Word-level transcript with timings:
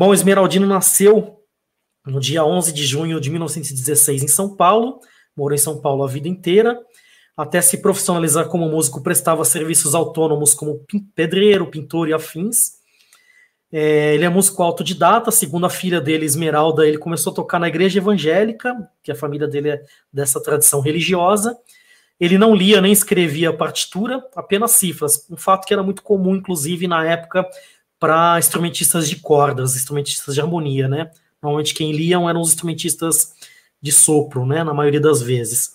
Bom, 0.00 0.14
Esmeraldino 0.14 0.66
nasceu 0.66 1.42
no 2.06 2.20
dia 2.20 2.42
11 2.42 2.72
de 2.72 2.86
junho 2.86 3.20
de 3.20 3.28
1916 3.28 4.22
em 4.22 4.28
São 4.28 4.56
Paulo, 4.56 4.98
morou 5.36 5.54
em 5.54 5.58
São 5.58 5.78
Paulo 5.78 6.02
a 6.02 6.06
vida 6.06 6.26
inteira, 6.26 6.80
até 7.36 7.60
se 7.60 7.82
profissionalizar 7.82 8.48
como 8.48 8.66
músico, 8.66 9.02
prestava 9.02 9.44
serviços 9.44 9.94
autônomos 9.94 10.54
como 10.54 10.86
pedreiro, 11.14 11.66
pintor 11.66 12.08
e 12.08 12.14
afins. 12.14 12.78
É, 13.70 14.14
ele 14.14 14.24
é 14.24 14.28
músico 14.30 14.62
autodidata, 14.62 15.30
segundo 15.30 15.66
a 15.66 15.70
filha 15.70 16.00
dele, 16.00 16.24
Esmeralda, 16.24 16.88
ele 16.88 16.96
começou 16.96 17.34
a 17.34 17.36
tocar 17.36 17.58
na 17.58 17.68
igreja 17.68 17.98
evangélica, 17.98 18.74
que 19.02 19.12
a 19.12 19.14
família 19.14 19.46
dele 19.46 19.68
é 19.68 19.82
dessa 20.10 20.42
tradição 20.42 20.80
religiosa. 20.80 21.54
Ele 22.18 22.38
não 22.38 22.54
lia 22.54 22.80
nem 22.80 22.92
escrevia 22.92 23.52
partitura, 23.52 24.26
apenas 24.34 24.70
cifras, 24.70 25.26
um 25.30 25.36
fato 25.36 25.66
que 25.66 25.74
era 25.74 25.82
muito 25.82 26.02
comum, 26.02 26.36
inclusive, 26.36 26.88
na 26.88 27.04
época, 27.04 27.46
para 28.00 28.38
instrumentistas 28.38 29.08
de 29.08 29.16
cordas, 29.16 29.76
instrumentistas 29.76 30.34
de 30.34 30.40
harmonia, 30.40 30.88
né? 30.88 31.10
Normalmente 31.42 31.74
quem 31.74 31.92
liam 31.92 32.28
eram 32.28 32.40
os 32.40 32.48
instrumentistas 32.48 33.34
de 33.80 33.92
sopro, 33.92 34.46
né? 34.46 34.64
Na 34.64 34.74
maioria 34.74 35.00
das 35.00 35.20
vezes. 35.20 35.74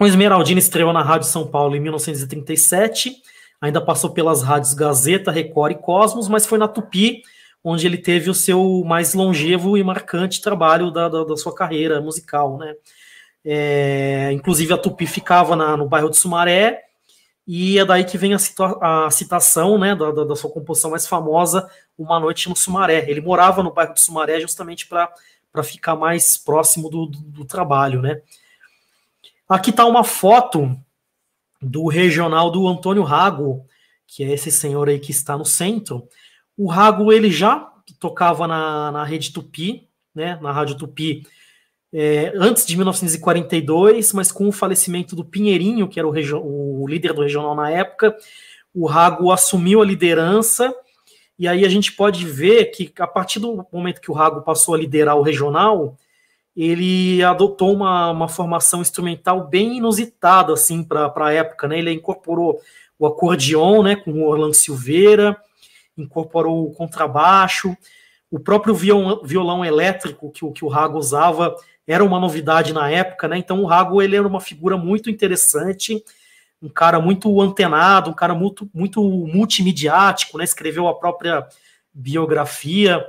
O 0.00 0.06
Esmeraldino 0.06 0.58
estreou 0.58 0.92
na 0.92 1.02
Rádio 1.02 1.28
São 1.28 1.46
Paulo 1.46 1.74
em 1.76 1.80
1937, 1.80 3.16
ainda 3.60 3.80
passou 3.80 4.10
pelas 4.10 4.42
rádios 4.42 4.72
Gazeta, 4.74 5.30
Record 5.30 5.72
e 5.72 5.78
Cosmos, 5.82 6.28
mas 6.28 6.46
foi 6.46 6.58
na 6.58 6.68
Tupi 6.68 7.22
onde 7.64 7.86
ele 7.86 7.96
teve 7.96 8.28
o 8.28 8.34
seu 8.34 8.82
mais 8.84 9.14
longevo 9.14 9.78
e 9.78 9.82
marcante 9.82 10.42
trabalho 10.42 10.90
da, 10.90 11.08
da, 11.08 11.24
da 11.24 11.36
sua 11.36 11.54
carreira 11.54 12.00
musical, 12.00 12.58
né? 12.58 12.74
É, 13.42 14.30
inclusive 14.32 14.72
a 14.72 14.78
Tupi 14.78 15.06
ficava 15.06 15.56
na, 15.56 15.76
no 15.76 15.88
bairro 15.88 16.10
de 16.10 16.16
Sumaré, 16.16 16.82
e 17.46 17.78
é 17.78 17.84
daí 17.84 18.04
que 18.04 18.16
vem 18.16 18.32
a, 18.34 19.06
a 19.06 19.10
citação 19.10 19.78
né, 19.78 19.94
da, 19.94 20.10
da, 20.10 20.34
sua 20.36 20.50
composição 20.50 20.90
mais 20.90 21.06
famosa, 21.06 21.68
Uma 21.96 22.18
Noite 22.18 22.48
no 22.48 22.56
Sumaré. 22.56 23.04
Ele 23.08 23.20
morava 23.20 23.62
no 23.62 23.72
bairro 23.72 23.92
de 23.92 24.00
Sumaré 24.00 24.40
justamente 24.40 24.86
para 24.86 25.62
ficar 25.62 25.94
mais 25.94 26.38
próximo 26.38 26.88
do, 26.88 27.06
do, 27.06 27.18
do 27.18 27.44
trabalho. 27.44 28.00
Né? 28.00 28.22
Aqui 29.46 29.70
está 29.70 29.84
uma 29.84 30.02
foto 30.02 30.74
do 31.60 31.86
regional 31.86 32.50
do 32.50 32.66
Antônio 32.66 33.02
Rago, 33.02 33.66
que 34.06 34.24
é 34.24 34.32
esse 34.32 34.50
senhor 34.50 34.88
aí 34.88 34.98
que 34.98 35.10
está 35.10 35.36
no 35.36 35.44
centro. 35.44 36.08
O 36.56 36.66
Rago 36.66 37.12
ele 37.12 37.30
já 37.30 37.70
tocava 37.98 38.46
na, 38.46 38.90
na 38.90 39.04
rede 39.04 39.32
Tupi, 39.32 39.86
né, 40.14 40.38
na 40.40 40.52
Rádio 40.52 40.76
Tupi, 40.76 41.26
é, 41.96 42.32
antes 42.34 42.66
de 42.66 42.76
1942, 42.76 44.12
mas 44.12 44.32
com 44.32 44.48
o 44.48 44.52
falecimento 44.52 45.14
do 45.14 45.24
Pinheirinho, 45.24 45.86
que 45.86 46.00
era 46.00 46.08
o, 46.08 46.82
o, 46.82 46.88
líder 46.88 47.12
do 47.12 47.22
regional 47.22 47.54
na 47.54 47.70
época, 47.70 48.16
o 48.74 48.84
Rago 48.84 49.30
assumiu 49.30 49.80
a 49.80 49.84
liderança, 49.84 50.74
e 51.38 51.46
aí 51.46 51.64
a 51.64 51.68
gente 51.68 51.92
pode 51.92 52.26
ver 52.26 52.72
que 52.72 52.92
a 52.98 53.06
partir 53.06 53.38
do 53.38 53.64
momento 53.72 54.00
que 54.00 54.10
o 54.10 54.14
Rago 54.14 54.42
passou 54.42 54.74
a 54.74 54.78
liderar 54.78 55.16
o 55.16 55.22
regional, 55.22 55.96
ele 56.56 57.22
adotou 57.22 57.72
uma, 57.72 58.10
uma 58.10 58.28
formação 58.28 58.80
instrumental 58.80 59.46
bem 59.46 59.76
inusitada 59.76 60.52
assim 60.52 60.82
para 60.82 61.12
a 61.14 61.32
época, 61.32 61.68
né? 61.68 61.78
Ele 61.78 61.92
incorporou 61.92 62.60
o 62.98 63.06
acordeon, 63.06 63.84
né, 63.84 63.96
com 63.96 64.10
o 64.10 64.26
Orlando 64.26 64.54
Silveira, 64.54 65.36
incorporou 65.96 66.66
o 66.66 66.72
contrabaixo, 66.72 67.76
o 68.30 68.40
próprio 68.40 68.74
violão, 68.74 69.20
violão 69.22 69.64
elétrico 69.64 70.30
que, 70.30 70.48
que 70.52 70.64
o 70.64 70.68
Rago 70.68 70.98
usava 70.98 71.54
era 71.86 72.04
uma 72.04 72.18
novidade 72.18 72.72
na 72.72 72.90
época, 72.90 73.28
né? 73.28 73.38
Então 73.38 73.62
o 73.62 73.66
Rago 73.66 74.00
ele 74.00 74.16
era 74.16 74.26
uma 74.26 74.40
figura 74.40 74.76
muito 74.76 75.10
interessante, 75.10 76.02
um 76.60 76.68
cara 76.68 76.98
muito 76.98 77.40
antenado, 77.40 78.10
um 78.10 78.14
cara 78.14 78.34
muito, 78.34 78.68
muito 78.72 79.02
multimediático, 79.02 80.38
né? 80.38 80.44
Escreveu 80.44 80.88
a 80.88 80.94
própria 80.94 81.46
biografia. 81.92 83.04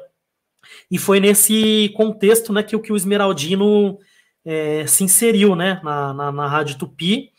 E 0.89 0.97
foi 0.97 1.19
nesse 1.19 1.93
contexto 1.95 2.51
né, 2.51 2.61
que, 2.63 2.77
que 2.79 2.91
o 2.91 2.95
Esmeraldino 2.95 3.97
é, 4.43 4.85
se 4.85 5.03
inseriu 5.03 5.55
né, 5.55 5.79
na, 5.83 6.13
na, 6.13 6.31
na, 6.31 6.47
Rádio 6.47 6.77
Tupi. 6.77 7.31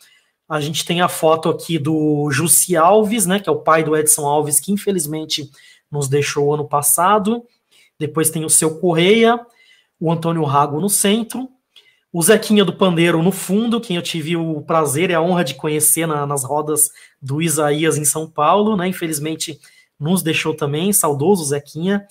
A 0.49 0.61
gente 0.61 0.85
tem 0.85 1.01
a 1.01 1.09
foto 1.09 1.49
aqui 1.49 1.79
do 1.79 2.31
Jussi 2.31 2.77
Alves, 2.77 3.27
né, 3.27 3.41
que 3.41 3.49
é 3.49 3.53
o 3.53 3.61
pai 3.63 3.83
do 3.83 3.97
Edson 3.97 4.27
Alves, 4.27 4.61
que 4.61 4.73
infelizmente 4.73 5.51
nos 5.91 6.09
deixou 6.09 6.55
ano 6.55 6.69
passado. 6.69 7.45
Depois 7.99 8.31
tem 8.31 8.45
o 8.45 8.51
seu 8.51 8.79
Correia, 8.79 9.41
o 9.99 10.13
Antônio 10.13 10.45
Rago 10.45 10.81
no 10.81 10.89
centro, 10.89 11.49
o 12.13 12.23
Zequinha 12.23 12.65
do 12.65 12.73
Pandeiro 12.73 13.23
no 13.23 13.33
fundo, 13.33 13.81
quem 13.81 13.97
eu 13.97 14.03
tive 14.03 14.37
o 14.37 14.63
prazer 14.63 15.11
e 15.11 15.15
a 15.15 15.21
honra 15.21 15.45
de 15.45 15.55
conhecer 15.55 16.07
na, 16.07 16.27
nas 16.27 16.45
rodas 16.45 16.91
do 17.21 17.43
Isaías 17.43 17.99
em 17.99 18.05
São 18.05 18.31
Paulo, 18.31 18.77
né? 18.77 18.89
Infelizmente 18.89 19.59
nos 19.99 20.23
deixou 20.23 20.55
também, 20.55 20.93
saudoso 20.93 21.45
Zequinha. 21.45 22.07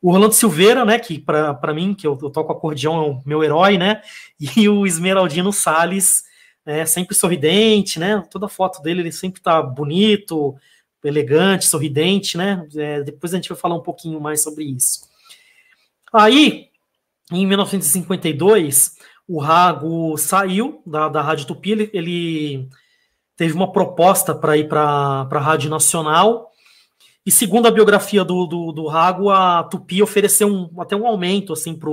O 0.00 0.10
Rolando 0.10 0.34
Silveira, 0.34 0.84
né, 0.84 0.98
que 0.98 1.18
para 1.18 1.74
mim, 1.74 1.94
que 1.94 2.06
eu, 2.06 2.18
eu 2.20 2.30
toco 2.30 2.52
acordeão, 2.52 2.96
é 3.02 3.10
o 3.10 3.22
meu 3.24 3.42
herói, 3.42 3.78
né? 3.78 4.02
E 4.56 4.68
o 4.68 4.86
Esmeraldino 4.86 5.52
Sales, 5.52 6.24
é, 6.64 6.84
sempre 6.84 7.14
sorridente, 7.14 7.98
né? 7.98 8.22
Toda 8.30 8.48
foto 8.48 8.82
dele, 8.82 9.00
ele 9.00 9.12
sempre 9.12 9.40
tá 9.40 9.62
bonito, 9.62 10.54
elegante, 11.02 11.66
sorridente, 11.66 12.36
né? 12.36 12.66
É, 12.76 13.02
depois 13.02 13.32
a 13.32 13.36
gente 13.36 13.48
vai 13.48 13.56
falar 13.56 13.74
um 13.74 13.82
pouquinho 13.82 14.20
mais 14.20 14.42
sobre 14.42 14.64
isso. 14.64 15.08
Aí, 16.12 16.68
em 17.32 17.46
1952, 17.46 18.96
o 19.28 19.40
Rago 19.40 20.16
saiu 20.16 20.82
da, 20.86 21.08
da 21.08 21.20
Rádio 21.20 21.46
Tupi, 21.46 21.72
ele, 21.72 21.90
ele 21.92 22.68
teve 23.36 23.52
uma 23.52 23.72
proposta 23.72 24.34
para 24.34 24.56
ir 24.56 24.68
para 24.68 25.28
a 25.30 25.38
Rádio 25.38 25.68
Nacional, 25.68 26.50
e 27.24 27.30
segundo 27.32 27.66
a 27.66 27.72
biografia 27.72 28.24
do, 28.24 28.46
do, 28.46 28.70
do 28.70 28.86
Rago, 28.86 29.30
a 29.30 29.64
Tupi 29.64 30.00
ofereceu 30.00 30.46
um, 30.46 30.80
até 30.80 30.94
um 30.94 31.06
aumento 31.06 31.52
assim, 31.52 31.74
para 31.74 31.90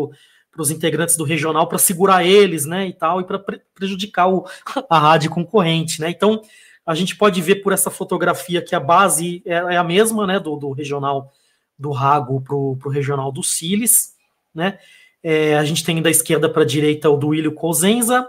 os 0.55 0.69
integrantes 0.69 1.17
do 1.17 1.23
regional 1.23 1.67
para 1.67 1.79
segurar 1.79 2.23
eles, 2.23 2.66
né, 2.66 2.88
e 2.88 2.93
tal, 2.93 3.19
e 3.19 3.23
para 3.23 3.39
pre 3.39 3.59
prejudicar 3.73 4.29
o, 4.29 4.45
a 4.88 4.99
rádio 4.99 5.31
concorrente, 5.31 5.99
né. 5.99 6.11
Então, 6.11 6.41
a 6.85 6.93
gente 6.93 7.16
pode 7.16 7.41
ver 7.41 7.55
por 7.55 7.73
essa 7.73 7.89
fotografia 7.89 8.61
que 8.61 8.75
a 8.75 8.79
base 8.79 9.41
é, 9.45 9.53
é 9.53 9.77
a 9.77 9.83
mesma, 9.83 10.27
né, 10.27 10.39
do, 10.39 10.55
do 10.55 10.72
regional 10.72 11.33
do 11.79 11.91
Rago 11.91 12.39
para 12.39 12.55
o 12.55 12.91
regional 12.91 13.31
do 13.31 13.41
Siles, 13.41 14.13
né. 14.53 14.77
É, 15.23 15.56
a 15.57 15.63
gente 15.63 15.84
tem 15.84 16.01
da 16.01 16.09
esquerda 16.09 16.50
para 16.50 16.63
a 16.63 16.66
direita 16.66 17.09
o 17.09 17.17
Duílio 17.17 17.53
Cosenza, 17.53 18.28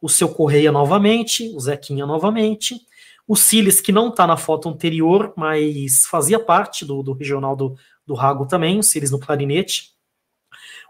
o 0.00 0.08
seu 0.08 0.28
Correia 0.28 0.72
novamente, 0.72 1.52
o 1.54 1.60
Zequinha 1.60 2.06
novamente, 2.06 2.80
o 3.28 3.36
Siles, 3.36 3.80
que 3.80 3.92
não 3.92 4.08
está 4.08 4.26
na 4.26 4.36
foto 4.36 4.68
anterior, 4.68 5.32
mas 5.36 6.06
fazia 6.06 6.40
parte 6.40 6.84
do, 6.84 7.02
do 7.02 7.12
regional 7.12 7.54
do, 7.54 7.76
do 8.06 8.14
Rago 8.14 8.46
também, 8.46 8.78
o 8.78 8.82
Siles 8.82 9.10
no 9.10 9.20
clarinete, 9.20 9.90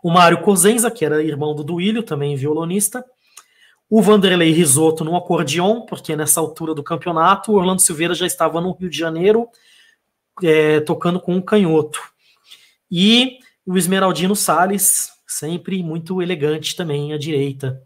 o 0.02 0.10
Mário 0.10 0.40
Cosenza, 0.40 0.90
que 0.90 1.04
era 1.04 1.22
irmão 1.22 1.54
do 1.54 1.64
Duílio, 1.64 2.02
também 2.02 2.36
violonista, 2.36 3.04
o 3.90 4.00
Vanderlei 4.00 4.52
Risotto 4.52 5.04
no 5.04 5.16
acordeon, 5.16 5.82
porque 5.82 6.14
nessa 6.14 6.40
altura 6.40 6.74
do 6.74 6.82
campeonato 6.82 7.50
o 7.50 7.56
Orlando 7.56 7.82
Silveira 7.82 8.14
já 8.14 8.24
estava 8.24 8.60
no 8.60 8.72
Rio 8.72 8.88
de 8.88 8.96
Janeiro 8.96 9.48
é, 10.42 10.80
tocando 10.80 11.20
com 11.20 11.34
um 11.34 11.42
canhoto. 11.42 12.00
E 12.90 13.38
o 13.66 13.76
Esmeraldino 13.76 14.36
Sales, 14.36 15.10
sempre 15.30 15.82
muito 15.82 16.20
elegante 16.20 16.74
também 16.74 17.12
à 17.12 17.18
direita. 17.18 17.82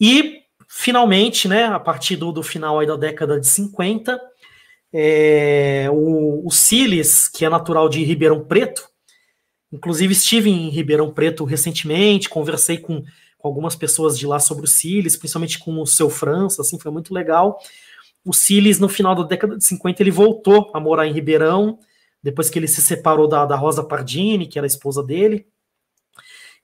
E, 0.00 0.42
finalmente, 0.68 1.48
né, 1.48 1.64
a 1.64 1.80
partir 1.80 2.16
do, 2.16 2.32
do 2.32 2.42
final 2.42 2.84
da 2.86 2.96
década 2.96 3.38
de 3.38 3.46
50, 3.46 4.20
é, 4.92 5.88
o, 5.90 6.46
o 6.46 6.50
Siles, 6.50 7.28
que 7.28 7.44
é 7.44 7.48
natural 7.48 7.88
de 7.88 8.04
Ribeirão 8.04 8.44
Preto, 8.44 8.88
inclusive 9.72 10.12
estive 10.12 10.50
em 10.50 10.68
Ribeirão 10.68 11.12
Preto 11.12 11.44
recentemente, 11.44 12.28
conversei 12.28 12.78
com, 12.78 13.02
com 13.36 13.48
algumas 13.48 13.74
pessoas 13.74 14.16
de 14.18 14.26
lá 14.26 14.38
sobre 14.38 14.64
o 14.64 14.68
Siles, 14.68 15.16
principalmente 15.16 15.58
com 15.58 15.80
o 15.80 15.86
seu 15.86 16.08
França, 16.08 16.62
assim, 16.62 16.78
foi 16.78 16.92
muito 16.92 17.12
legal. 17.12 17.58
O 18.24 18.32
Siles, 18.32 18.78
no 18.78 18.88
final 18.88 19.14
da 19.14 19.24
década 19.24 19.56
de 19.56 19.64
50, 19.64 20.02
ele 20.02 20.10
voltou 20.10 20.70
a 20.72 20.80
morar 20.80 21.06
em 21.06 21.12
Ribeirão, 21.12 21.78
depois 22.22 22.48
que 22.48 22.58
ele 22.58 22.68
se 22.68 22.80
separou 22.80 23.28
da, 23.28 23.44
da 23.44 23.56
Rosa 23.56 23.84
Pardini, 23.84 24.46
que 24.46 24.58
era 24.58 24.64
a 24.64 24.68
esposa 24.68 25.02
dele, 25.02 25.46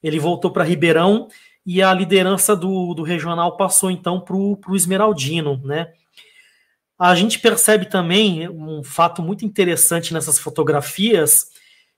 ele 0.03 0.19
voltou 0.19 0.51
para 0.51 0.65
Ribeirão 0.65 1.29
e 1.65 1.83
a 1.83 1.93
liderança 1.93 2.57
do, 2.57 2.95
do 2.95 3.03
regional 3.03 3.57
passou 3.57 3.91
então 3.91 4.21
para 4.21 4.37
o 4.37 4.77
Esmeraldino, 4.77 5.61
né? 5.65 5.93
A 6.99 7.15
gente 7.15 7.39
percebe 7.39 7.87
também 7.87 8.49
um 8.49 8.83
fato 8.83 9.23
muito 9.23 9.45
interessante 9.45 10.13
nessas 10.13 10.39
fotografias, 10.39 11.47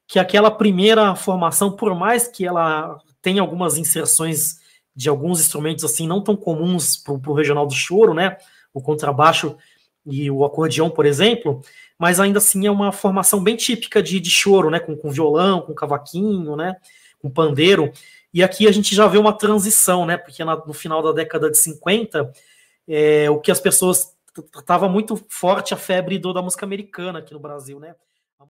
que 0.06 0.18
aquela 0.18 0.50
primeira 0.50 1.14
formação, 1.16 1.72
por 1.72 1.92
mais 1.94 2.28
que 2.28 2.46
ela 2.46 2.98
tenha 3.20 3.40
algumas 3.40 3.78
inserções 3.78 4.60
de 4.94 5.08
alguns 5.08 5.40
instrumentos 5.40 5.84
assim 5.84 6.06
não 6.06 6.22
tão 6.22 6.36
comuns 6.36 6.96
para 6.96 7.14
o 7.14 7.34
regional 7.34 7.66
do 7.66 7.74
choro, 7.74 8.14
né? 8.14 8.36
O 8.72 8.80
contrabaixo 8.80 9.56
e 10.04 10.30
o 10.30 10.44
acordeão, 10.44 10.90
por 10.90 11.06
exemplo, 11.06 11.62
mas 11.98 12.20
ainda 12.20 12.38
assim 12.38 12.66
é 12.66 12.70
uma 12.70 12.92
formação 12.92 13.42
bem 13.42 13.56
típica 13.56 14.02
de, 14.02 14.20
de 14.20 14.30
choro, 14.30 14.70
né? 14.70 14.78
Com, 14.78 14.96
com 14.96 15.10
violão, 15.10 15.62
com 15.62 15.74
cavaquinho, 15.74 16.56
né? 16.56 16.76
Com 17.22 17.30
pandeiro. 17.30 17.92
E 18.34 18.42
aqui 18.42 18.66
a 18.66 18.72
gente 18.72 18.94
já 18.94 19.06
vê 19.06 19.16
uma 19.16 19.32
transição, 19.32 20.04
né? 20.04 20.16
Porque 20.16 20.44
na, 20.44 20.56
no 20.56 20.74
final 20.74 21.02
da 21.02 21.12
década 21.12 21.50
de 21.50 21.56
50, 21.56 22.32
é, 22.88 23.30
o 23.30 23.38
que 23.38 23.50
as 23.50 23.60
pessoas. 23.60 24.12
Tava 24.64 24.88
muito 24.88 25.22
forte 25.28 25.74
a 25.74 25.76
febre 25.76 26.18
do, 26.18 26.32
da 26.32 26.40
música 26.40 26.64
americana 26.64 27.18
aqui 27.18 27.34
no 27.34 27.40
Brasil, 27.40 27.78
né? 27.78 27.94